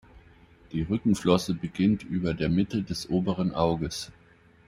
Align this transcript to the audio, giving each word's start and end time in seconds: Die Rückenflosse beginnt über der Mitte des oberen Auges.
Die 0.71 0.81
Rückenflosse 0.81 1.53
beginnt 1.53 2.01
über 2.01 2.33
der 2.33 2.49
Mitte 2.49 2.81
des 2.81 3.07
oberen 3.11 3.53
Auges. 3.53 4.11